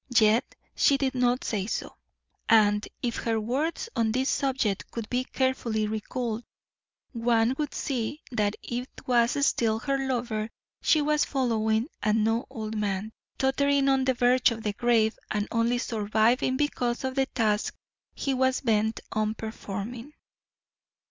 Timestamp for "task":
17.27-17.75